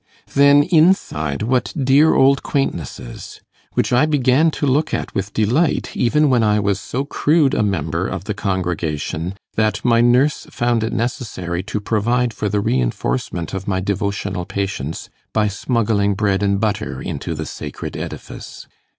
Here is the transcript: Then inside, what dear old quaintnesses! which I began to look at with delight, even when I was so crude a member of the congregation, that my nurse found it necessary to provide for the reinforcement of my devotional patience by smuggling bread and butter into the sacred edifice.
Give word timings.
Then 0.33 0.63
inside, 0.63 1.43
what 1.43 1.71
dear 1.77 2.15
old 2.15 2.41
quaintnesses! 2.41 3.39
which 3.73 3.93
I 3.93 4.07
began 4.07 4.49
to 4.49 4.65
look 4.65 4.95
at 4.95 5.13
with 5.13 5.31
delight, 5.31 5.95
even 5.95 6.27
when 6.27 6.41
I 6.43 6.59
was 6.59 6.79
so 6.79 7.05
crude 7.05 7.53
a 7.53 7.61
member 7.61 8.07
of 8.07 8.23
the 8.23 8.33
congregation, 8.33 9.35
that 9.53 9.85
my 9.85 10.01
nurse 10.01 10.47
found 10.49 10.83
it 10.83 10.91
necessary 10.91 11.61
to 11.69 11.79
provide 11.79 12.33
for 12.33 12.49
the 12.49 12.61
reinforcement 12.61 13.53
of 13.53 13.67
my 13.67 13.79
devotional 13.79 14.45
patience 14.45 15.11
by 15.33 15.47
smuggling 15.47 16.15
bread 16.15 16.41
and 16.41 16.59
butter 16.59 16.99
into 16.99 17.35
the 17.35 17.45
sacred 17.45 17.95
edifice. 17.95 18.65